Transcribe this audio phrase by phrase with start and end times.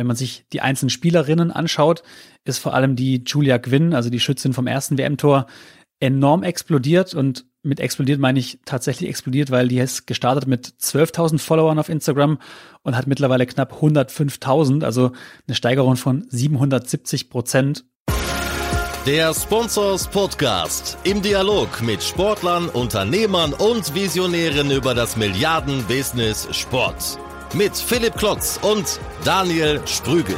[0.00, 2.02] Wenn man sich die einzelnen Spielerinnen anschaut,
[2.46, 5.44] ist vor allem die Julia Gwynn, also die Schützin vom ersten WM-Tor,
[6.00, 11.38] enorm explodiert und mit explodiert meine ich tatsächlich explodiert, weil die ist gestartet mit 12.000
[11.38, 12.38] Followern auf Instagram
[12.80, 15.12] und hat mittlerweile knapp 105.000, also
[15.46, 17.84] eine Steigerung von 770 Prozent.
[19.04, 27.18] Der Sponsors Podcast im Dialog mit Sportlern, Unternehmern und Visionären über das Milliarden-Business Sport.
[27.52, 30.36] Mit Philipp Klotz und Daniel Sprügel.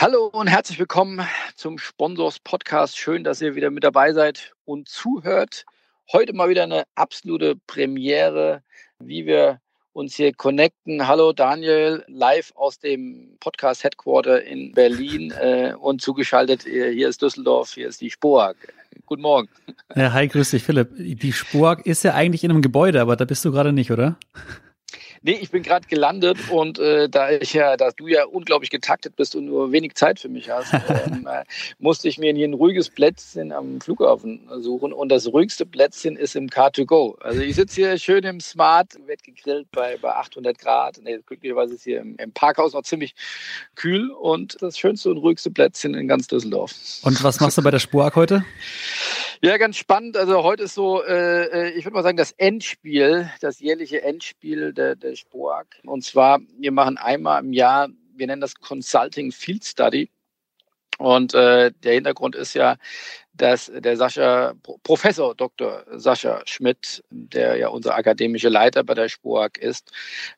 [0.00, 2.96] Hallo und herzlich willkommen zum Sponsors Podcast.
[2.96, 5.64] Schön, dass ihr wieder mit dabei seid und zuhört.
[6.12, 8.62] Heute mal wieder eine absolute Premiere,
[9.00, 9.60] wie wir
[9.94, 11.06] uns hier connecten.
[11.06, 16.66] Hallo Daniel, live aus dem Podcast Headquarter in Berlin äh, und zugeschaltet.
[16.66, 18.56] Äh, hier ist Düsseldorf, hier ist die Spoag.
[19.06, 19.48] Guten Morgen.
[19.94, 20.90] Ja, hi, grüß dich, Philipp.
[20.96, 24.16] Die Spoag ist ja eigentlich in einem Gebäude, aber da bist du gerade nicht, oder?
[25.26, 29.16] Nee, ich bin gerade gelandet und äh, da ich ja, dass du ja unglaublich getaktet
[29.16, 31.44] bist und nur wenig Zeit für mich hast, ähm, äh,
[31.78, 36.36] musste ich mir hier ein ruhiges Plätzchen am Flughafen suchen und das ruhigste Plätzchen ist
[36.36, 37.18] im Car2Go.
[37.22, 41.00] Also ich sitze hier schön im Smart, werde gegrillt bei, bei 800 Grad.
[41.02, 43.14] Nee, glücklicherweise ist hier im, im Parkhaus noch ziemlich
[43.76, 46.74] kühl und das schönste und ruhigste Plätzchen in ganz Düsseldorf.
[47.00, 48.44] Und was machst du bei der Spurak heute?
[49.42, 50.16] Ja, ganz spannend.
[50.16, 54.72] Also heute ist so, äh, äh ich würde mal sagen, das Endspiel, das jährliche Endspiel
[54.72, 55.66] der, der Spoag.
[55.84, 60.10] Und zwar, wir machen einmal im Jahr, wir nennen das Consulting Field Study.
[60.98, 62.76] Und äh, der Hintergrund ist ja,
[63.36, 64.54] dass der Sascha,
[64.84, 65.84] Professor Dr.
[65.90, 69.90] Sascha Schmidt, der ja unser akademischer Leiter bei der SPOAG ist,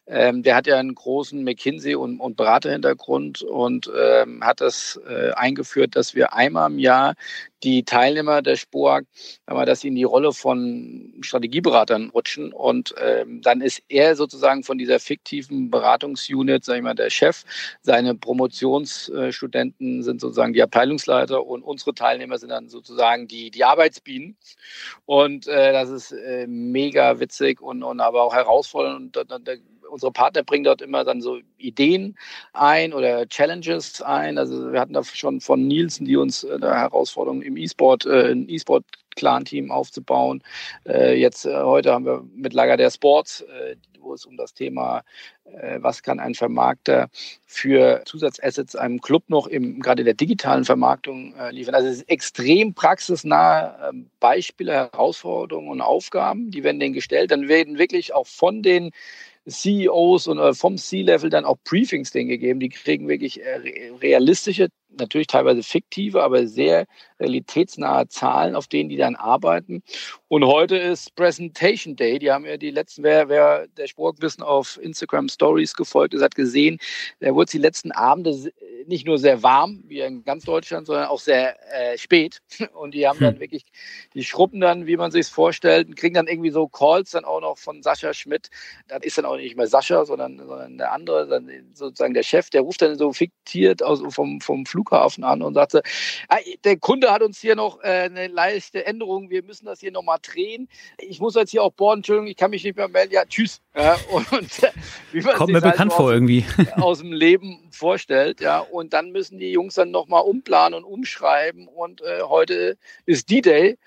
[0.07, 5.33] ähm, der hat ja einen großen McKinsey- und, und Beraterhintergrund und ähm, hat das äh,
[5.33, 7.15] eingeführt, dass wir einmal im Jahr
[7.63, 9.05] die Teilnehmer der SPOAG,
[9.47, 14.79] dass sie in die Rolle von Strategieberatern rutschen und ähm, dann ist er sozusagen von
[14.79, 17.45] dieser fiktiven Beratungsunit, sag ich mal, der Chef.
[17.83, 23.65] Seine Promotionsstudenten sind sozusagen die Abteilungsleiter und unsere Teilnehmer sind dann sozusagen sozusagen die, die
[23.65, 24.37] Arbeitsbienen.
[25.05, 29.17] Und äh, das ist äh, mega witzig und, und aber auch herausfordernd.
[29.17, 32.17] Und, und, und, unsere Partner bringen dort immer dann so Ideen
[32.53, 34.39] ein oder Challenges ein.
[34.39, 38.49] Also wir hatten da schon von Nielsen, die uns äh, Herausforderungen im E-Sport, äh, ein
[38.49, 38.85] E-Sport
[39.17, 40.43] Clan-Team aufzubauen.
[40.87, 43.45] Äh, jetzt heute haben wir mit Lager der Sports,
[44.01, 45.03] wo es um das Thema,
[45.79, 47.09] was kann ein Vermarkter
[47.45, 51.75] für Zusatzassets einem Club noch im, gerade der digitalen Vermarktung liefern.
[51.75, 57.31] Also es ist extrem praxisnahe ähm, Beispiele, Herausforderungen und Aufgaben, die werden denen gestellt.
[57.31, 58.93] Dann werden wirklich auch von den
[59.49, 62.61] CEOs und äh, vom C-Level dann auch Briefings denen gegeben.
[62.61, 63.41] Die kriegen wirklich
[64.03, 64.69] realistische
[64.99, 66.87] natürlich teilweise fiktive, aber sehr
[67.21, 69.83] realitätsnahe Zahlen, auf denen die dann arbeiten.
[70.29, 72.19] Und heute ist Presentation Day.
[72.19, 76.35] Die haben ja die letzten, wer, wer der Sportwissen auf Instagram Stories gefolgt ist, hat
[76.35, 76.79] gesehen,
[77.21, 78.53] da wurde die letzten Abende
[78.87, 82.41] nicht nur sehr warm, wie in ganz Deutschland, sondern auch sehr äh, spät.
[82.75, 83.41] Und die haben dann hm.
[83.41, 83.65] wirklich,
[84.15, 87.25] die schruppen dann, wie man sich es vorstellt, und kriegen dann irgendwie so Calls dann
[87.25, 88.51] auch noch von Sascha Schmidt.
[88.89, 92.51] Das ist dann auch nicht mehr Sascha, sondern, sondern der andere, dann sozusagen der Chef,
[92.51, 95.83] der ruft dann so fiktiert aus, vom, vom Flug Flughafen an und sagte,
[96.65, 100.19] der Kunde hat uns hier noch äh, eine leichte Änderung, wir müssen das hier nochmal
[100.23, 100.69] drehen.
[100.99, 103.13] Ich muss jetzt hier auch bohren, Entschuldigung, ich kann mich nicht mehr melden.
[103.13, 103.61] Ja, tschüss.
[103.75, 104.27] Ja, und,
[105.13, 106.45] wie man Kommt mir halt bekannt vor aus, irgendwie.
[106.77, 108.61] Aus dem Leben vorstellt, ja.
[108.61, 111.69] Und dann müssen die Jungs dann nochmal umplanen und umschreiben.
[111.69, 113.79] Und äh, heute ist D-Day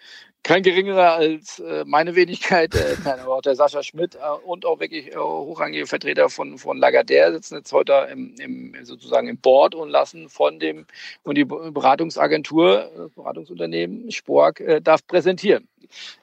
[0.43, 4.65] kein geringerer als äh, meine Wenigkeit, äh, nein, aber auch der Sascha Schmidt äh, und
[4.65, 9.37] auch wirklich äh, hochrangige Vertreter von, von Lagardère sitzen jetzt heute im, im, sozusagen im
[9.37, 10.85] Board und lassen von dem
[11.23, 15.67] und die Beratungsagentur, das Beratungsunternehmen Spork äh, darf präsentieren.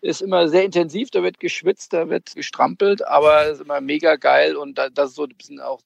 [0.00, 4.56] Ist immer sehr intensiv, da wird geschwitzt, da wird gestrampelt, aber ist immer mega geil
[4.56, 5.80] und da, das ist so ein bisschen auch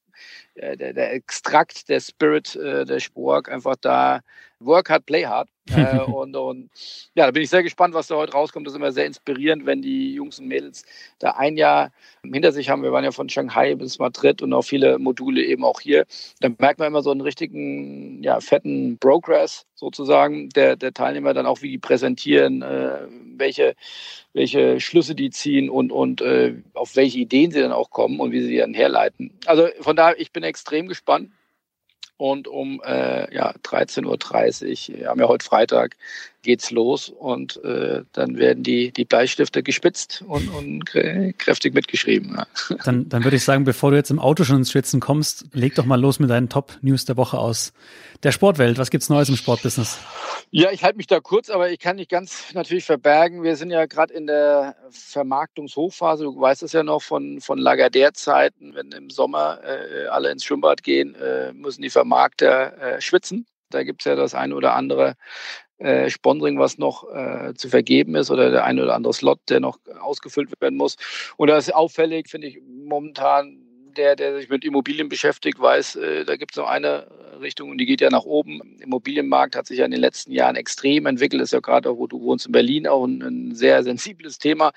[0.55, 4.21] äh, der, der Extrakt, der Spirit äh, der Spork, einfach da
[4.59, 5.49] Work hard, play hard.
[5.75, 6.69] äh, und, und
[7.13, 8.65] ja, da bin ich sehr gespannt, was da heute rauskommt.
[8.65, 10.83] Das ist immer sehr inspirierend, wenn die Jungs und Mädels
[11.19, 11.91] da ein Jahr
[12.23, 12.83] hinter sich haben.
[12.83, 16.05] Wir waren ja von Shanghai bis Madrid und auch viele Module eben auch hier.
[16.39, 21.45] Dann merkt man immer so einen richtigen, ja, fetten Progress sozusagen der, der Teilnehmer, dann
[21.45, 23.07] auch wie die präsentieren, äh,
[23.41, 23.75] welche,
[24.31, 28.31] welche Schlüsse die ziehen und, und äh, auf welche Ideen sie dann auch kommen und
[28.31, 29.37] wie sie dann herleiten.
[29.45, 31.31] Also von daher, ich bin extrem gespannt
[32.15, 35.97] und um äh, ja, 13.30 Uhr, wir haben ja heute Freitag,
[36.41, 42.35] geht's los und äh, dann werden die, die Bleistifte gespitzt und, und kräftig mitgeschrieben.
[42.35, 42.47] Ja.
[42.83, 45.75] Dann, dann würde ich sagen, bevor du jetzt im Auto schon ins Schwitzen kommst, leg
[45.75, 47.73] doch mal los mit deinen Top-News der Woche aus
[48.23, 48.77] der Sportwelt.
[48.77, 49.99] Was gibt's Neues im Sportbusiness?
[50.51, 53.43] Ja, ich halte mich da kurz, aber ich kann nicht ganz natürlich verbergen.
[53.43, 56.23] Wir sind ja gerade in der Vermarktungshochphase.
[56.23, 58.75] Du weißt es ja noch von, von Lagardère-Zeiten.
[58.75, 63.45] Wenn im Sommer äh, alle ins Schwimmbad gehen, äh, müssen die Vermarkter äh, schwitzen.
[63.73, 65.15] Da gibt es ja das eine oder andere
[65.77, 69.59] äh, Sponsoring, was noch äh, zu vergeben ist oder der eine oder andere Slot, der
[69.59, 70.95] noch ausgefüllt werden muss.
[71.37, 73.57] Und das ist auffällig, finde ich momentan
[73.97, 77.07] der, der sich mit Immobilien beschäftigt, weiß, äh, da gibt es noch eine
[77.41, 78.77] Richtung und die geht ja nach oben.
[78.79, 81.41] Immobilienmarkt hat sich ja in den letzten Jahren extrem entwickelt.
[81.41, 84.71] Ist ja gerade auch, wo du wohnst in Berlin, auch ein, ein sehr sensibles Thema.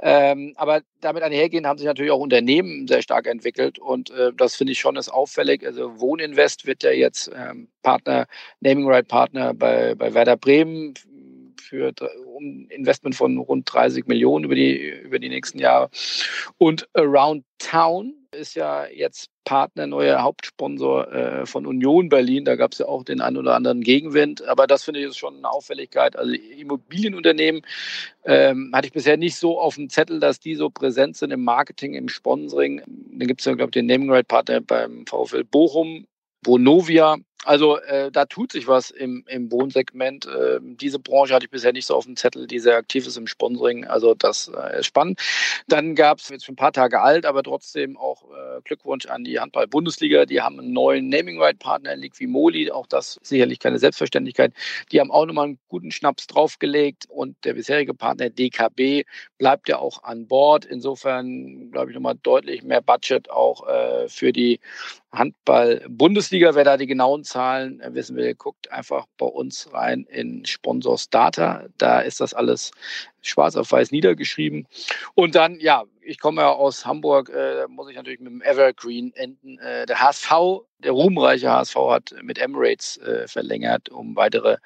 [0.00, 4.56] Ähm, aber damit einhergehend haben sich natürlich auch Unternehmen sehr stark entwickelt und äh, das
[4.56, 5.66] finde ich schon ist auffällig.
[5.66, 8.26] Also Wohninvest wird ja jetzt ähm, Partner,
[8.60, 10.94] Naming Right Partner bei, bei Werder Bremen
[11.68, 11.92] für
[12.26, 15.90] um Investment von rund 30 Millionen über die, über die nächsten Jahre.
[16.56, 22.44] Und Around Town ist ja jetzt Partner, neuer Hauptsponsor äh, von Union Berlin.
[22.44, 24.46] Da gab es ja auch den einen oder anderen Gegenwind.
[24.46, 26.16] Aber das finde ich ist schon eine Auffälligkeit.
[26.16, 27.62] Also Immobilienunternehmen
[28.24, 31.42] ähm, hatte ich bisher nicht so auf dem Zettel, dass die so präsent sind im
[31.42, 32.82] Marketing, im Sponsoring.
[32.86, 36.06] Dann gibt es ja, glaube ich, den Naming Right Partner beim VfL Bochum,
[36.42, 37.16] Bonovia
[37.48, 40.26] also äh, da tut sich was im, im Wohnsegment.
[40.26, 43.16] Äh, diese Branche hatte ich bisher nicht so auf dem Zettel, die sehr aktiv ist
[43.16, 43.86] im Sponsoring.
[43.86, 45.18] Also das äh, ist spannend.
[45.66, 49.24] Dann gab es jetzt schon ein paar Tage alt, aber trotzdem auch äh, Glückwunsch an
[49.24, 50.26] die Handball-Bundesliga.
[50.26, 52.70] Die haben einen neuen Naming-Right-Partner, Liquimoli.
[52.70, 54.52] Auch das sicherlich keine Selbstverständlichkeit.
[54.92, 59.06] Die haben auch nochmal einen guten Schnaps draufgelegt und der bisherige Partner DKB
[59.38, 60.66] bleibt ja auch an Bord.
[60.66, 64.60] Insofern, glaube ich, nochmal deutlich mehr Budget auch äh, für die
[65.12, 66.54] Handball-Bundesliga.
[66.54, 71.10] Wer da die genauen Zahlen äh, wissen will, guckt einfach bei uns rein in Sponsors
[71.10, 71.66] Data.
[71.78, 72.72] Da ist das alles
[73.22, 74.66] schwarz auf weiß niedergeschrieben.
[75.14, 79.12] Und dann, ja, ich komme ja aus Hamburg, äh, muss ich natürlich mit dem Evergreen
[79.14, 79.58] enden.
[79.58, 80.30] Äh, der HSV,
[80.78, 84.56] der ruhmreiche HSV hat mit Emirates äh, verlängert um weitere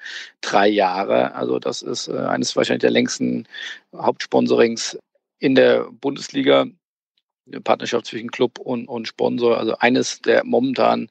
[0.41, 1.35] drei Jahre.
[1.35, 3.47] Also das ist äh, eines wahrscheinlich der längsten
[3.95, 4.97] Hauptsponsorings
[5.39, 6.65] in der Bundesliga
[7.47, 9.57] eine Partnerschaft zwischen Club und, und Sponsor.
[9.57, 11.09] Also eines der momentan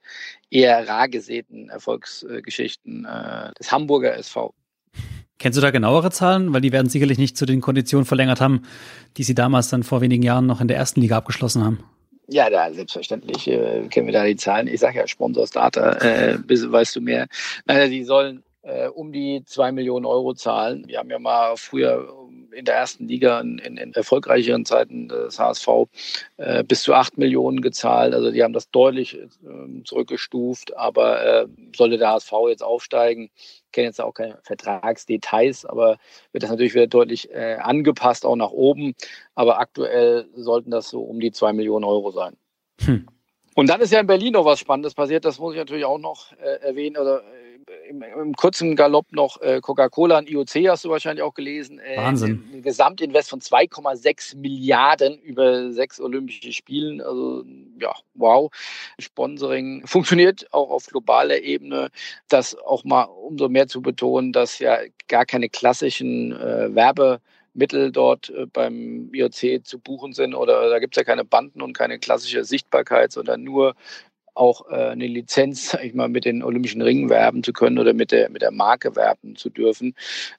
[0.50, 4.54] eher rar gesäten Erfolgsgeschichten äh, des Hamburger SV.
[5.38, 6.52] Kennst du da genauere Zahlen?
[6.52, 8.62] Weil die werden sicherlich nicht zu den Konditionen verlängert haben,
[9.16, 11.82] die sie damals dann vor wenigen Jahren noch in der ersten Liga abgeschlossen haben.
[12.28, 14.68] Ja, da, selbstverständlich äh, kennen wir da die Zahlen.
[14.68, 17.26] Ich sage ja Sponsors Data, äh, weißt du mehr.
[17.66, 20.84] Naja, die sollen äh, um die zwei Millionen Euro zahlen.
[20.86, 22.08] Wir haben ja mal früher
[22.52, 25.68] in der ersten Liga in, in, in erfolgreicheren Zeiten des HSV
[26.36, 28.14] äh, bis zu acht Millionen gezahlt.
[28.14, 30.76] Also die haben das deutlich äh, zurückgestuft.
[30.76, 31.46] Aber äh,
[31.76, 35.96] sollte der HSV jetzt aufsteigen, ich kenne jetzt auch keine Vertragsdetails, aber
[36.32, 38.94] wird das natürlich wieder deutlich äh, angepasst, auch nach oben.
[39.34, 42.36] Aber aktuell sollten das so um die zwei Millionen Euro sein.
[42.80, 43.06] Hm.
[43.54, 45.98] Und dann ist ja in Berlin noch was Spannendes passiert, das muss ich natürlich auch
[45.98, 46.96] noch äh, erwähnen.
[46.96, 47.41] Oder äh,
[47.88, 51.78] im, im, kurzen Galopp noch äh, Coca-Cola und IOC hast du wahrscheinlich auch gelesen.
[51.78, 52.44] Äh, Wahnsinn.
[52.52, 57.00] Ein Gesamtinvest von 2,6 Milliarden über sechs Olympische Spielen.
[57.00, 57.44] Also
[57.78, 58.50] ja, wow.
[58.98, 61.90] Sponsoring funktioniert auch auf globaler Ebene.
[62.28, 67.20] Das auch mal umso mehr zu betonen, dass ja gar keine klassischen äh, Werbe
[67.54, 71.60] Mittel dort äh, beim IOC zu buchen sind oder da gibt es ja keine Banden
[71.60, 73.74] und keine klassische Sichtbarkeit, sondern nur
[74.34, 77.92] auch äh, eine Lizenz, sag ich mal, mit den Olympischen Ringen werben zu können oder
[77.92, 79.94] mit der, mit der Marke werben zu dürfen.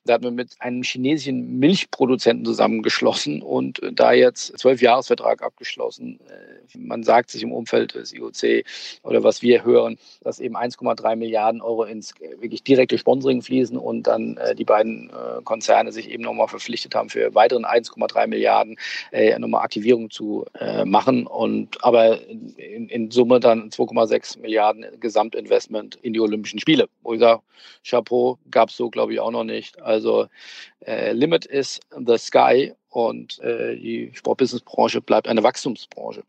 [0.05, 6.19] Da hat man mit einem chinesischen Milchproduzenten zusammengeschlossen und äh, da jetzt zwölf Jahresvertrag abgeschlossen.
[6.27, 8.65] Äh, man sagt sich im Umfeld des IOC
[9.03, 13.77] oder was wir hören, dass eben 1,3 Milliarden Euro ins äh, wirklich direkte Sponsoring fließen
[13.77, 18.27] und dann äh, die beiden äh, Konzerne sich eben nochmal verpflichtet haben, für weiteren 1,3
[18.27, 18.77] Milliarden
[19.37, 20.45] nochmal Aktivierung zu
[20.85, 21.27] machen.
[21.27, 22.19] Und aber
[22.83, 26.87] in, in Summe dann 2,6 Milliarden Gesamtinvestment in die Olympischen Spiele.
[27.01, 27.41] Wo ich sage,
[27.87, 29.81] Chapeau, gab es so, glaube ich, auch noch nicht.
[29.81, 30.27] Also
[30.85, 36.23] äh, Limit is the sky und äh, die Sportbusinessbranche bleibt eine Wachstumsbranche.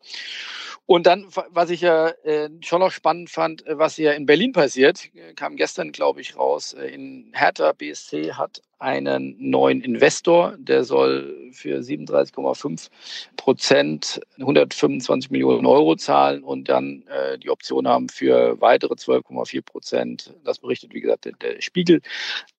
[0.86, 4.52] Und dann, was ich ja äh, schon noch spannend fand, äh, was ja in Berlin
[4.52, 6.74] passiert, kam gestern, glaube ich, raus.
[6.74, 12.90] Äh, in Hertha BSC hat einen neuen Investor, der soll für 37,5
[13.36, 20.34] Prozent 125 Millionen Euro zahlen und dann äh, die Option haben für weitere 12,4 Prozent.
[20.44, 22.02] Das berichtet, wie gesagt, der, der Spiegel.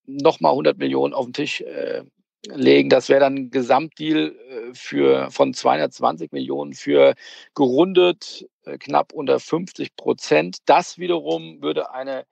[0.08, 2.02] Nochmal 100 Millionen auf den Tisch äh,
[2.48, 2.90] legen.
[2.90, 7.14] Das wäre dann ein Gesamtdeal äh, für, von 220 Millionen für
[7.54, 10.58] gerundet äh, knapp unter 50 Prozent.
[10.66, 12.26] Das wiederum würde eine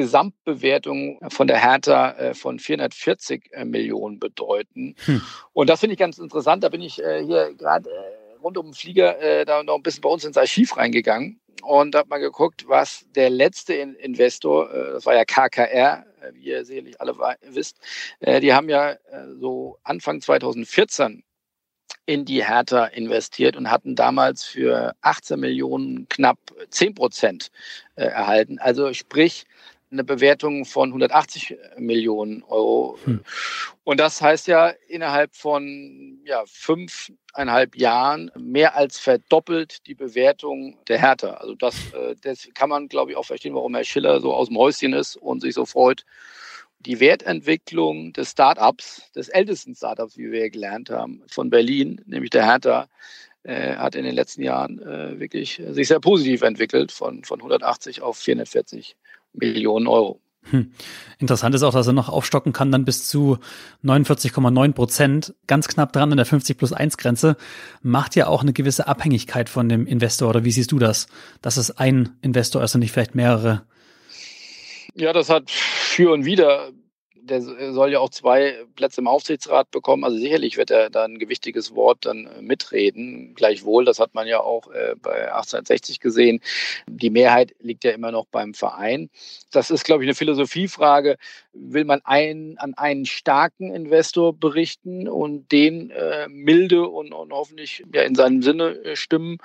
[0.00, 4.94] Gesamtbewertung von der Hertha äh, von 440 Millionen bedeuten.
[5.06, 5.22] Hm.
[5.52, 6.62] Und das finde ich ganz interessant.
[6.62, 7.90] Da bin ich hier gerade
[8.42, 12.08] rund um den Flieger da noch ein bisschen bei uns ins Archiv reingegangen und habe
[12.08, 17.00] mal geguckt, was der letzte Investor, äh, das war ja KKR, äh, wie ihr sicherlich
[17.00, 17.78] alle wisst,
[18.20, 18.96] äh, die haben ja
[19.38, 21.22] so Anfang 2014
[22.06, 26.38] in die Hertha investiert und hatten damals für 18 Millionen knapp
[26.70, 27.50] 10 Prozent
[27.96, 28.58] erhalten.
[28.60, 29.44] Also sprich,
[29.90, 32.98] eine Bewertung von 180 Millionen Euro.
[33.04, 33.20] Hm.
[33.84, 40.98] Und das heißt ja innerhalb von ja, fünfeinhalb Jahren mehr als verdoppelt die Bewertung der
[40.98, 41.34] Hertha.
[41.34, 44.48] Also das, äh, das kann man, glaube ich, auch verstehen, warum Herr Schiller so aus
[44.48, 46.04] dem Häuschen ist und sich so freut.
[46.80, 52.44] Die Wertentwicklung des Startups, des ältesten Startups, wie wir gelernt haben, von Berlin, nämlich der
[52.44, 52.88] Hertha,
[53.44, 58.02] äh, hat in den letzten Jahren äh, wirklich sich sehr positiv entwickelt, von, von 180
[58.02, 58.96] auf 440
[59.36, 60.20] Millionen Euro.
[60.50, 60.70] Hm.
[61.18, 63.38] Interessant ist auch, dass er noch aufstocken kann, dann bis zu
[63.84, 67.36] 49,9 Prozent, ganz knapp dran an der 50 plus 1 Grenze,
[67.82, 70.28] macht ja auch eine gewisse Abhängigkeit von dem Investor.
[70.28, 71.08] Oder wie siehst du das?
[71.42, 73.62] Dass es ein Investor ist und nicht vielleicht mehrere?
[74.94, 76.70] Ja, das hat für und wieder
[77.26, 80.04] der soll ja auch zwei Plätze im Aufsichtsrat bekommen.
[80.04, 83.34] Also sicherlich wird er da ein gewichtiges Wort dann äh, mitreden.
[83.34, 86.40] Gleichwohl, das hat man ja auch äh, bei 1860 gesehen.
[86.86, 89.10] Die Mehrheit liegt ja immer noch beim Verein.
[89.50, 91.16] Das ist, glaube ich, eine Philosophiefrage.
[91.52, 97.84] Will man einen, an einen starken Investor berichten und den äh, milde und, und hoffentlich
[97.92, 99.38] ja, in seinem Sinne äh, stimmen?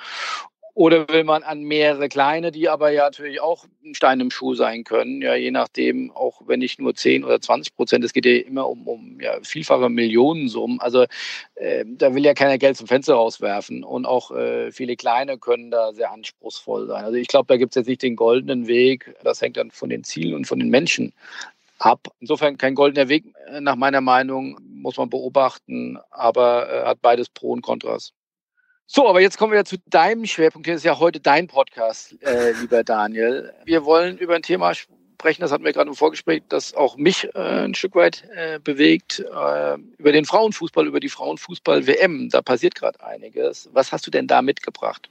[0.74, 4.56] Oder will man an mehrere kleine, die aber ja natürlich auch ein Stein im Schuh
[4.56, 8.26] sein können, ja, je nachdem, auch wenn nicht nur 10 oder 20 Prozent, es geht
[8.26, 10.80] ja immer um, um ja, vielfache Millionensummen.
[10.80, 11.06] Also
[11.56, 13.84] äh, da will ja keiner Geld zum Fenster rauswerfen.
[13.84, 17.04] Und auch äh, viele kleine können da sehr anspruchsvoll sein.
[17.04, 19.14] Also ich glaube, da gibt es jetzt nicht den goldenen Weg.
[19.24, 21.14] Das hängt dann von den Zielen und von den Menschen
[21.80, 22.08] ab.
[22.20, 27.30] Insofern kein goldener Weg, äh, nach meiner Meinung, muss man beobachten, aber äh, hat beides
[27.30, 28.14] Pro und Kontras.
[28.94, 30.68] So, aber jetzt kommen wir zu deinem Schwerpunkt.
[30.68, 33.54] Das ist ja heute dein Podcast, äh, lieber Daniel.
[33.64, 37.30] Wir wollen über ein Thema sprechen, das hatten wir gerade im Vorgespräch, das auch mich
[37.34, 42.28] äh, ein Stück weit äh, bewegt, äh, über den Frauenfußball, über die Frauenfußball-WM.
[42.32, 43.70] Da passiert gerade einiges.
[43.72, 45.08] Was hast du denn da mitgebracht?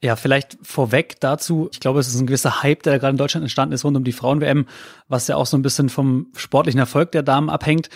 [0.00, 1.68] Ja, vielleicht vorweg dazu.
[1.72, 4.04] Ich glaube, es ist ein gewisser Hype, der gerade in Deutschland entstanden ist rund um
[4.04, 4.66] die Frauen-WM,
[5.08, 7.90] was ja auch so ein bisschen vom sportlichen Erfolg der Damen abhängt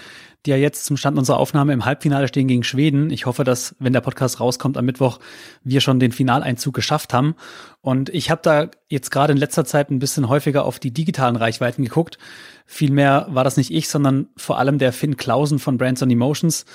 [0.46, 3.10] die ja jetzt zum Stand unserer Aufnahme im Halbfinale stehen gegen Schweden.
[3.10, 5.18] Ich hoffe, dass, wenn der Podcast rauskommt am Mittwoch,
[5.64, 7.34] wir schon den Finaleinzug geschafft haben.
[7.80, 11.36] Und ich habe da jetzt gerade in letzter Zeit ein bisschen häufiger auf die digitalen
[11.36, 12.18] Reichweiten geguckt.
[12.66, 16.66] Vielmehr war das nicht ich, sondern vor allem der Finn Klausen von Brands on Emotions,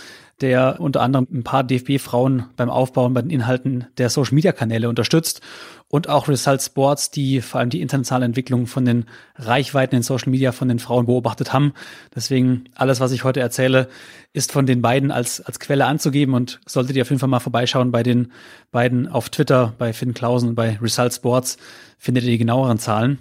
[0.41, 5.41] der unter anderem ein paar DFB-Frauen beim Aufbauen bei den Inhalten der Social-Media-Kanäle unterstützt
[5.87, 10.31] und auch Result Sports, die vor allem die internationale Entwicklung von den Reichweiten in Social
[10.31, 11.73] Media von den Frauen beobachtet haben.
[12.15, 13.87] Deswegen alles, was ich heute erzähle,
[14.33, 17.39] ist von den beiden als, als Quelle anzugeben und solltet ihr auf jeden Fall mal
[17.39, 18.31] vorbeischauen bei den
[18.71, 21.57] beiden auf Twitter, bei Finn Klausen und bei Result Sports,
[21.99, 23.19] findet ihr die genaueren Zahlen.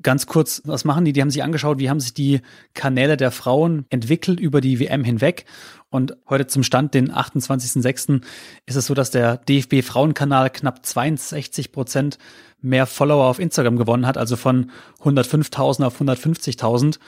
[0.00, 1.12] Ganz kurz, was machen die?
[1.12, 2.40] Die haben sich angeschaut, wie haben sich die
[2.72, 5.44] Kanäle der Frauen entwickelt über die WM hinweg.
[5.90, 8.22] Und heute zum Stand, den 28.06.,
[8.66, 12.18] ist es so, dass der DFB Frauenkanal knapp 62 Prozent
[12.60, 14.70] mehr Follower auf Instagram gewonnen hat, also von
[15.02, 16.98] 105.000 auf 150.000.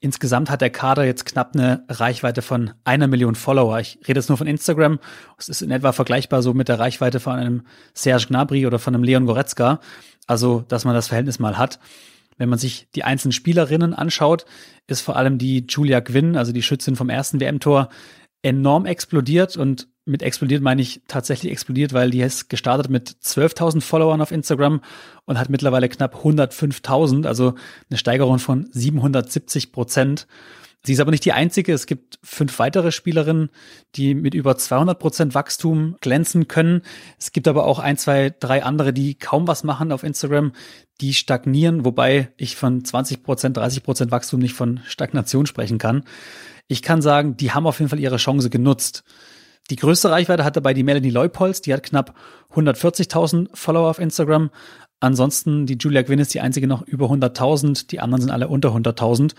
[0.00, 3.80] Insgesamt hat der Kader jetzt knapp eine Reichweite von einer Million Follower.
[3.80, 4.98] Ich rede jetzt nur von Instagram.
[5.38, 7.62] Es ist in etwa vergleichbar so mit der Reichweite von einem
[7.94, 9.80] Serge Gnabry oder von einem Leon Goretzka.
[10.26, 11.78] Also, dass man das Verhältnis mal hat.
[12.36, 14.44] Wenn man sich die einzelnen Spielerinnen anschaut,
[14.86, 17.88] ist vor allem die Julia Gwynn, also die Schützin vom ersten WM-Tor,
[18.46, 23.80] enorm explodiert und mit explodiert meine ich tatsächlich explodiert, weil die ist gestartet mit 12.000
[23.80, 24.80] Followern auf Instagram
[25.24, 27.54] und hat mittlerweile knapp 105.000, also
[27.90, 30.28] eine Steigerung von 770 Prozent.
[30.86, 31.72] Sie ist aber nicht die einzige.
[31.72, 33.50] Es gibt fünf weitere Spielerinnen,
[33.96, 36.82] die mit über 200 Prozent Wachstum glänzen können.
[37.18, 40.52] Es gibt aber auch ein, zwei, drei andere, die kaum was machen auf Instagram,
[41.00, 46.04] die stagnieren, wobei ich von 20 Prozent, 30 Prozent Wachstum nicht von Stagnation sprechen kann.
[46.68, 49.02] Ich kann sagen, die haben auf jeden Fall ihre Chance genutzt.
[49.70, 52.14] Die größte Reichweite hat dabei die Melanie Leupolz, die hat knapp
[52.54, 54.50] 140.000 Follower auf Instagram.
[55.00, 58.70] Ansonsten die Julia Gwynn ist die einzige noch über 100.000, die anderen sind alle unter
[58.70, 59.34] 100.000.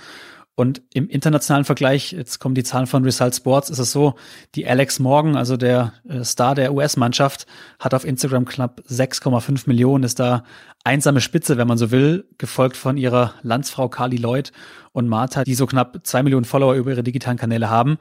[0.59, 4.15] Und im internationalen Vergleich, jetzt kommen die Zahlen von Result Sports, ist es so,
[4.55, 7.45] die Alex Morgan, also der äh, Star der US-Mannschaft,
[7.77, 10.43] hat auf Instagram knapp 6,5 Millionen, ist da
[10.83, 14.51] einsame Spitze, wenn man so will, gefolgt von ihrer Landsfrau Carly Lloyd
[14.93, 17.99] und Martha, die so knapp zwei Millionen Follower über ihre digitalen Kanäle haben.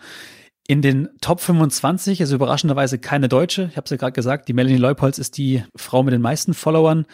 [0.66, 3.68] In den Top 25 ist überraschenderweise keine Deutsche.
[3.70, 6.54] Ich habe es ja gerade gesagt, die Melanie Leupolz ist die Frau mit den meisten
[6.54, 7.04] Followern.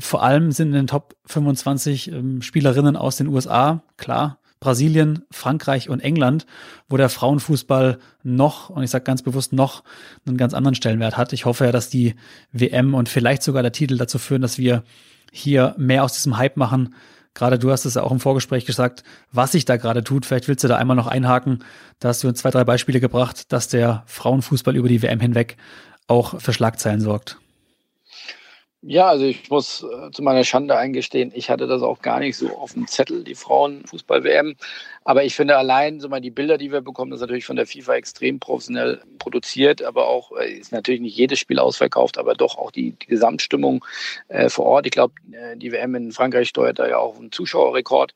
[0.00, 5.88] Vor allem sind in den Top 25 ähm, Spielerinnen aus den USA, klar, Brasilien, Frankreich
[5.88, 6.46] und England,
[6.88, 9.82] wo der Frauenfußball noch, und ich sage ganz bewusst noch,
[10.26, 11.32] einen ganz anderen Stellenwert hat.
[11.32, 12.14] Ich hoffe ja, dass die
[12.52, 14.84] WM und vielleicht sogar der Titel dazu führen, dass wir
[15.32, 16.94] hier mehr aus diesem Hype machen.
[17.32, 19.02] Gerade du hast es ja auch im Vorgespräch gesagt,
[19.32, 20.26] was sich da gerade tut.
[20.26, 21.64] Vielleicht willst du da einmal noch einhaken.
[21.98, 25.56] Da hast du uns zwei, drei Beispiele gebracht, dass der Frauenfußball über die WM hinweg
[26.06, 27.38] auch für Schlagzeilen sorgt.
[28.82, 32.34] Ja, also ich muss äh, zu meiner Schande eingestehen, ich hatte das auch gar nicht
[32.38, 34.56] so auf dem Zettel, die Frauenfußball-WM.
[35.04, 37.56] Aber ich finde allein so mal die Bilder, die wir bekommen, das ist natürlich von
[37.56, 42.32] der FIFA extrem professionell produziert, aber auch äh, ist natürlich nicht jedes Spiel ausverkauft, aber
[42.34, 43.84] doch auch die, die Gesamtstimmung
[44.28, 44.86] äh, vor Ort.
[44.86, 48.14] Ich glaube, äh, die WM in Frankreich steuert da ja auch einen Zuschauerrekord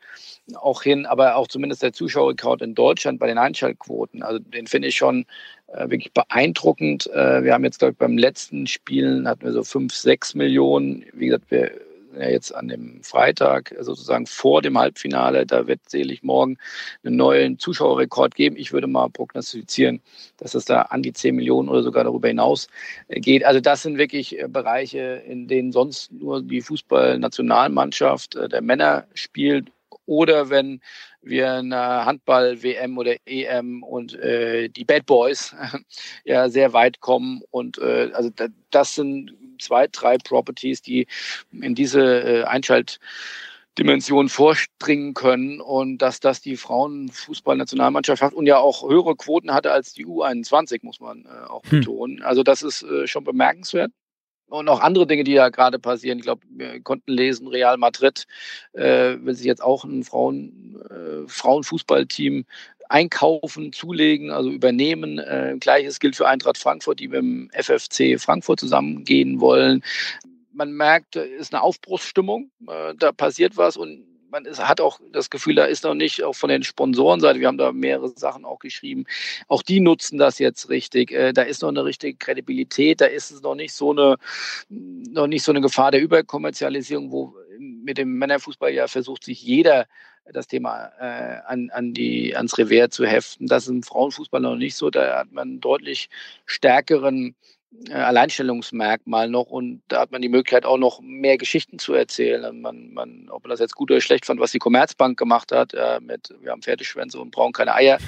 [0.55, 4.23] auch hin, aber auch zumindest der Zuschauerrekord in Deutschland bei den Einschaltquoten.
[4.23, 5.27] Also den finde ich schon
[5.75, 7.09] äh, wirklich beeindruckend.
[7.09, 11.05] Äh, wir haben jetzt, glaube ich, beim letzten Spielen hatten wir so fünf, sechs Millionen.
[11.13, 11.73] Wie gesagt, wir
[12.13, 15.47] sind ja jetzt an dem Freitag sozusagen vor dem Halbfinale.
[15.47, 16.59] Da wird selig morgen
[17.03, 18.57] einen neuen Zuschauerrekord geben.
[18.57, 20.01] Ich würde mal prognostizieren,
[20.37, 22.69] dass es da an die zehn Millionen oder sogar darüber hinaus
[23.09, 23.45] äh, geht.
[23.45, 29.73] Also das sind wirklich Bereiche, in denen sonst nur die Fußballnationalmannschaft der Männer spielt
[30.07, 30.81] oder wenn
[31.25, 35.55] wir eine Handball-WM oder EM und äh, die Bad Boys
[36.25, 37.43] ja sehr weit kommen.
[37.51, 38.31] Und äh, also
[38.71, 41.07] das sind zwei, drei Properties, die
[41.53, 48.89] in diese äh, Einschaltdimension vorspringen können und dass das die Frauenfußballnationalmannschaft hat und ja auch
[48.89, 51.81] höhere Quoten hatte als die U21, muss man äh, auch hm.
[51.81, 52.23] betonen.
[52.23, 53.91] Also das ist äh, schon bemerkenswert
[54.59, 56.19] und auch andere Dinge, die da gerade passieren.
[56.19, 58.27] Ich glaube, wir konnten lesen, Real Madrid
[58.73, 62.45] äh, will sich jetzt auch ein Frauen, äh, Frauenfußballteam
[62.89, 65.19] einkaufen, zulegen, also übernehmen.
[65.19, 69.83] Äh, Gleiches gilt für Eintracht Frankfurt, die mit dem FFC Frankfurt zusammengehen wollen.
[70.53, 75.01] Man merkt, es ist eine Aufbruchsstimmung, äh, da passiert was und man ist, hat auch
[75.13, 78.45] das Gefühl, da ist noch nicht auch von den Sponsorenseite, wir haben da mehrere Sachen
[78.45, 79.05] auch geschrieben,
[79.49, 81.13] auch die nutzen das jetzt richtig.
[81.13, 84.17] Äh, da ist noch eine richtige Kredibilität, da ist es noch nicht so eine,
[84.69, 89.87] noch nicht so eine Gefahr der Überkommerzialisierung, wo mit dem Männerfußball ja versucht sich jeder
[90.33, 93.47] das Thema äh, an, an die, ans Revers zu heften.
[93.47, 94.91] Das ist im Frauenfußball noch nicht so.
[94.91, 96.09] Da hat man einen deutlich
[96.47, 97.37] stärkeren
[97.91, 102.61] Alleinstellungsmerkmal noch und da hat man die Möglichkeit auch noch mehr Geschichten zu erzählen.
[102.61, 105.75] Man, man, ob man das jetzt gut oder schlecht fand, was die Commerzbank gemacht hat,
[105.75, 107.99] äh, mit wir haben Pferdeschwänze und brauchen keine Eier.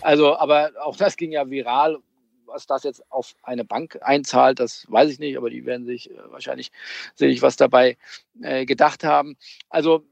[0.00, 1.98] Also, aber auch das ging ja viral.
[2.44, 6.10] Was das jetzt auf eine Bank einzahlt, das weiß ich nicht, aber die werden sich
[6.10, 6.70] äh, wahrscheinlich
[7.14, 7.96] sich was dabei
[8.42, 9.38] äh, gedacht haben.
[9.70, 10.04] Also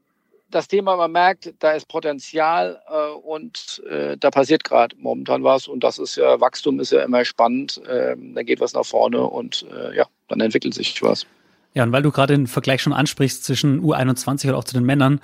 [0.51, 5.67] das Thema, man merkt, da ist Potenzial äh, und äh, da passiert gerade momentan was
[5.67, 9.23] und das ist ja, Wachstum ist ja immer spannend, äh, da geht was nach vorne
[9.23, 11.25] und äh, ja, dann entwickelt sich was.
[11.73, 14.83] Ja, und weil du gerade den Vergleich schon ansprichst zwischen U21 und auch zu den
[14.83, 15.21] Männern,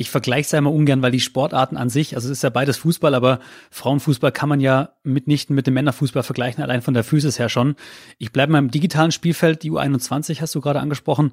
[0.00, 2.48] ich vergleiche es ja immer ungern, weil die Sportarten an sich, also es ist ja
[2.48, 3.38] beides Fußball, aber
[3.70, 7.74] Frauenfußball kann man ja mitnichten mit dem Männerfußball vergleichen, allein von der Physis her schon.
[8.16, 11.32] Ich bleibe mal im digitalen Spielfeld, die U21 hast du gerade angesprochen.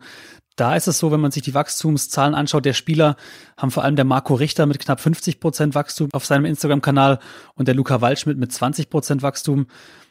[0.57, 3.15] Da ist es so, wenn man sich die Wachstumszahlen anschaut, der Spieler
[3.55, 7.19] haben vor allem der Marco Richter mit knapp 50 Prozent Wachstum auf seinem Instagram-Kanal
[7.55, 9.67] und der Luca Waldschmidt mit 20 Prozent Wachstum.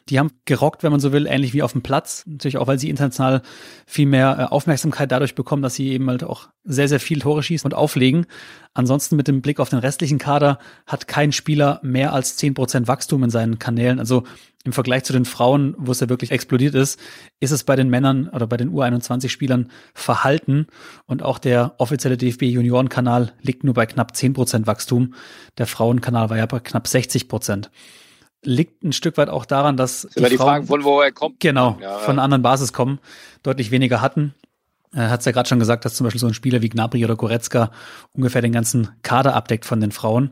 [0.09, 2.23] Die haben gerockt, wenn man so will, ähnlich wie auf dem Platz.
[2.25, 3.41] Natürlich auch, weil sie international
[3.85, 7.43] viel mehr äh, Aufmerksamkeit dadurch bekommen, dass sie eben halt auch sehr, sehr viel Tore
[7.43, 8.25] schießen und auflegen.
[8.73, 12.87] Ansonsten mit dem Blick auf den restlichen Kader hat kein Spieler mehr als zehn Prozent
[12.87, 13.99] Wachstum in seinen Kanälen.
[13.99, 14.23] Also
[14.63, 16.99] im Vergleich zu den Frauen, wo es ja wirklich explodiert ist,
[17.39, 20.67] ist es bei den Männern oder bei den U21-Spielern verhalten.
[21.05, 25.13] Und auch der offizielle DFB-Juniorenkanal liegt nur bei knapp zehn Prozent Wachstum.
[25.57, 27.71] Der Frauenkanal war ja bei knapp 60 Prozent
[28.47, 31.39] liegt ein Stück weit auch daran, dass die, die Frauen, Frage, von wo er kommt.
[31.39, 32.99] Genau, ja, von einer anderen Basis kommen,
[33.43, 34.33] deutlich weniger hatten.
[34.93, 37.03] Er hat es ja gerade schon gesagt, dass zum Beispiel so ein Spieler wie Gnabry
[37.03, 37.71] oder Goretzka
[38.13, 40.31] ungefähr den ganzen Kader abdeckt von den Frauen.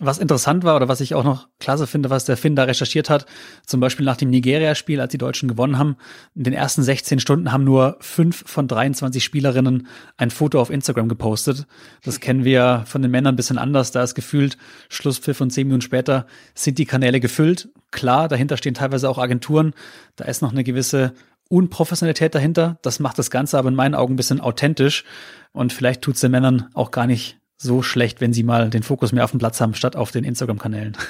[0.00, 3.10] Was interessant war oder was ich auch noch klasse finde, was der Finn da recherchiert
[3.10, 3.26] hat,
[3.66, 5.96] zum Beispiel nach dem Nigeria-Spiel, als die Deutschen gewonnen haben,
[6.36, 11.08] in den ersten 16 Stunden haben nur fünf von 23 Spielerinnen ein Foto auf Instagram
[11.08, 11.66] gepostet.
[12.04, 13.90] Das kennen wir von den Männern ein bisschen anders.
[13.90, 14.56] Da ist gefühlt
[14.88, 17.70] Schlusspfiff und zehn Minuten später sind die Kanäle gefüllt.
[17.90, 19.72] Klar, dahinter stehen teilweise auch Agenturen.
[20.14, 21.12] Da ist noch eine gewisse
[21.48, 22.78] Unprofessionalität dahinter.
[22.82, 25.04] Das macht das Ganze aber in meinen Augen ein bisschen authentisch.
[25.52, 28.82] Und vielleicht tut es den Männern auch gar nicht so schlecht, wenn sie mal den
[28.82, 30.96] Fokus mehr auf dem Platz haben, statt auf den Instagram-Kanälen.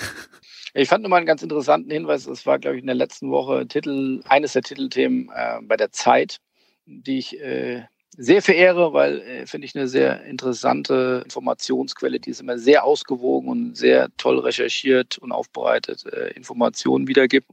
[0.78, 2.26] Ich fand nochmal einen ganz interessanten Hinweis.
[2.26, 5.90] Es war, glaube ich, in der letzten Woche Titel, eines der Titelthemen äh, bei der
[5.90, 6.36] Zeit,
[6.84, 7.84] die ich äh,
[8.18, 13.48] sehr verehre, weil äh, finde ich eine sehr interessante Informationsquelle, die ist immer sehr ausgewogen
[13.48, 17.48] und sehr toll recherchiert und aufbereitet äh, Informationen wiedergibt.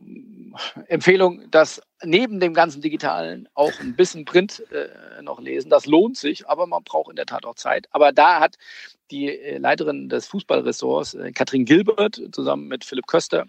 [0.88, 5.70] Empfehlung, dass neben dem ganzen Digitalen auch ein bisschen Print äh, noch lesen.
[5.70, 7.88] Das lohnt sich, aber man braucht in der Tat auch Zeit.
[7.92, 8.58] Aber da hat
[9.14, 13.46] die äh, Leiterin des Fußballressorts, äh, Katrin Gilbert, zusammen mit Philipp Köster,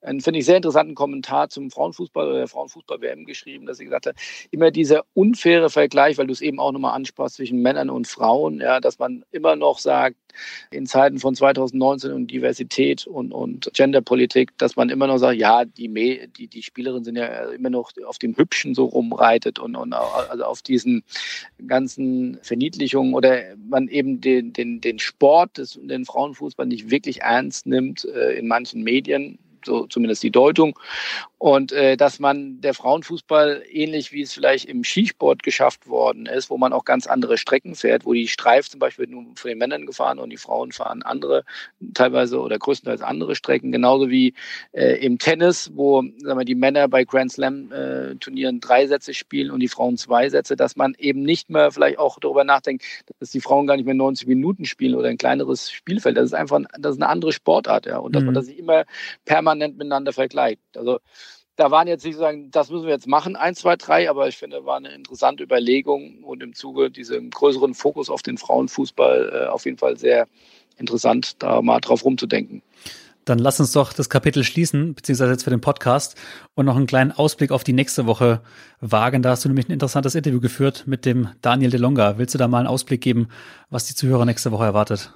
[0.00, 4.06] einen, finde ich, sehr interessanten Kommentar zum Frauenfußball oder der Frauenfußball-WM geschrieben, dass sie gesagt
[4.06, 4.16] hat,
[4.50, 8.60] immer dieser unfaire Vergleich, weil du es eben auch nochmal ansprachst zwischen Männern und Frauen,
[8.60, 10.16] ja, dass man immer noch sagt,
[10.70, 15.64] in Zeiten von 2019 und Diversität und, und Genderpolitik, dass man immer noch sagt, ja,
[15.64, 15.88] die,
[16.36, 20.44] die, die Spielerinnen sind ja immer noch auf dem Hübschen so rumreitet und, und also
[20.44, 21.04] auf diesen
[21.66, 27.66] ganzen Verniedlichungen oder man eben den, den, den Sport, des, den Frauenfußball nicht wirklich ernst
[27.66, 30.78] nimmt äh, in manchen Medien so zumindest die Deutung.
[31.42, 36.50] Und äh, dass man der Frauenfußball ähnlich wie es vielleicht im Skisport geschafft worden ist,
[36.50, 39.58] wo man auch ganz andere Strecken fährt, wo die Streif zum Beispiel nur von den
[39.58, 41.42] Männern gefahren und die Frauen fahren andere,
[41.94, 44.34] teilweise oder größtenteils andere Strecken, genauso wie
[44.70, 49.12] äh, im Tennis, wo sagen wir, die Männer bei Grand Slam äh, Turnieren drei Sätze
[49.12, 52.84] spielen und die Frauen zwei Sätze, dass man eben nicht mehr vielleicht auch darüber nachdenkt,
[53.18, 56.16] dass die Frauen gar nicht mehr 90 Minuten spielen oder ein kleineres Spielfeld.
[56.16, 57.98] Das ist einfach das ist eine andere Sportart, ja.
[57.98, 58.26] Und dass mhm.
[58.26, 58.84] man das immer
[59.24, 60.60] permanent miteinander vergleicht.
[60.76, 61.00] Also
[61.62, 64.36] da waren jetzt nicht sagen, das müssen wir jetzt machen, eins, zwei, drei, aber ich
[64.36, 69.46] finde, war eine interessante Überlegung und im Zuge diesem größeren Fokus auf den Frauenfußball äh,
[69.46, 70.26] auf jeden Fall sehr
[70.76, 72.62] interessant, da mal drauf rumzudenken.
[73.24, 76.16] Dann lass uns doch das Kapitel schließen, beziehungsweise jetzt für den Podcast
[76.56, 78.40] und noch einen kleinen Ausblick auf die nächste Woche
[78.80, 79.22] wagen.
[79.22, 82.18] Da hast du nämlich ein interessantes Interview geführt mit dem Daniel De Longa.
[82.18, 83.28] Willst du da mal einen Ausblick geben,
[83.70, 85.12] was die Zuhörer nächste Woche erwartet?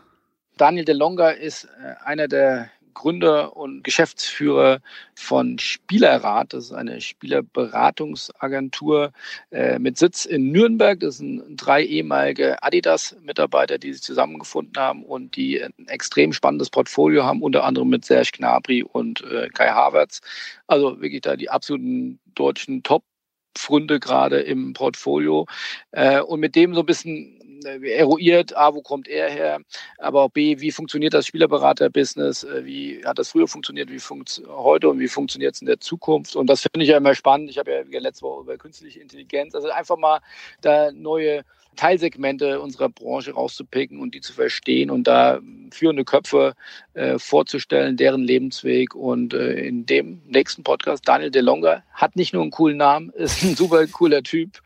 [0.57, 4.81] Daniel De Longa ist äh, einer der Gründer und Geschäftsführer
[5.15, 6.55] von Spielerrat.
[6.55, 9.13] Das ist eine Spielerberatungsagentur
[9.51, 10.99] äh, mit Sitz in Nürnberg.
[10.99, 17.25] Das sind drei ehemalige Adidas-Mitarbeiter, die sich zusammengefunden haben und die ein extrem spannendes Portfolio
[17.25, 20.23] haben, unter anderem mit Serge Gnabry und äh, Kai Havertz.
[20.67, 23.05] Also wirklich da die absoluten deutschen Top
[23.57, 25.47] Pfründe gerade im Portfolio
[25.91, 29.61] äh, und mit dem so ein bisschen eruiert, A, wo kommt er her,
[29.99, 34.55] aber auch B, wie funktioniert das Spielerberater-Business, äh, wie hat das früher funktioniert, wie funktioniert
[34.57, 36.37] heute und wie funktioniert es in der Zukunft.
[36.37, 37.51] Und das finde ich ja immer spannend.
[37.51, 40.21] Ich habe ja letzte Woche über künstliche Intelligenz, also einfach mal
[40.61, 41.45] da neue
[41.77, 45.41] Teilsegmente unserer Branche rauszupicken und die zu verstehen und da
[45.71, 46.55] führende Köpfe
[46.95, 48.95] äh, vorzustellen, deren Lebensweg.
[48.95, 53.43] Und äh, in dem nächsten Podcast, Daniel DeLonga, hat nicht nur einen coolen Namen, ist
[53.43, 54.63] ein super cooler Typ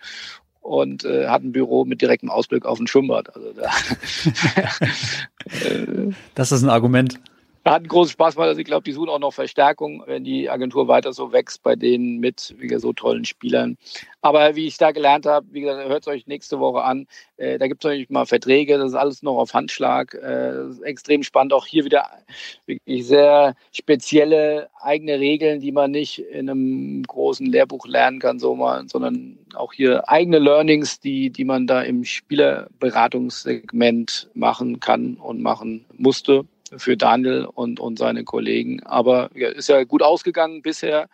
[0.60, 3.34] und äh, hat ein Büro mit direktem Ausblick auf ein Schwimmbad.
[3.34, 3.70] Also da,
[6.34, 7.18] das ist ein Argument
[7.64, 8.48] hat einen großen Spaß gemacht.
[8.48, 11.76] Also ich glaube, die suchen auch noch Verstärkung, wenn die Agentur weiter so wächst bei
[11.76, 13.76] denen mit wie gesagt, so tollen Spielern.
[14.22, 17.06] Aber wie ich da gelernt habe, wie gesagt, hört es euch nächste Woche an.
[17.36, 20.14] Äh, da gibt es natürlich mal Verträge, das ist alles noch auf Handschlag.
[20.14, 21.52] Äh, extrem spannend.
[21.52, 22.06] Auch hier wieder
[22.66, 28.54] wirklich sehr spezielle eigene Regeln, die man nicht in einem großen Lehrbuch lernen kann, so
[28.54, 35.42] mal, sondern auch hier eigene Learnings, die, die man da im Spielerberatungssegment machen kann und
[35.42, 36.46] machen musste
[36.76, 38.82] für Daniel und, und seine Kollegen.
[38.84, 41.08] Aber ja, ist ja gut ausgegangen bisher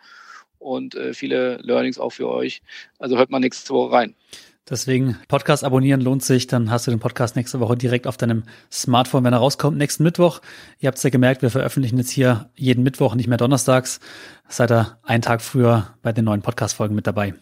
[0.59, 2.61] und äh, viele Learnings auch für euch.
[2.99, 4.15] Also hört mal nächste Woche rein.
[4.69, 6.47] Deswegen Podcast abonnieren lohnt sich.
[6.47, 9.77] Dann hast du den Podcast nächste Woche direkt auf deinem Smartphone, wenn er rauskommt.
[9.77, 10.41] Nächsten Mittwoch.
[10.79, 14.01] Ihr habt es ja gemerkt, wir veröffentlichen jetzt hier jeden Mittwoch, nicht mehr donnerstags.
[14.49, 17.33] Seid ihr einen Tag früher bei den neuen Podcast-Folgen mit dabei.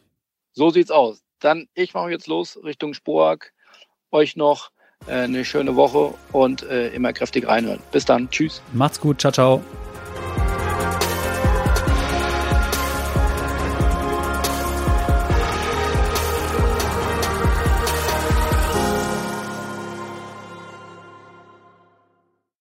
[0.53, 1.23] So sieht's aus.
[1.39, 3.53] Dann ich mache jetzt los Richtung Sporak.
[4.11, 4.69] Euch noch
[5.07, 7.79] eine schöne Woche und äh, immer kräftig reinhören.
[7.91, 8.29] Bis dann.
[8.29, 8.61] Tschüss.
[8.73, 9.21] Macht's gut.
[9.21, 9.61] Ciao, ciao.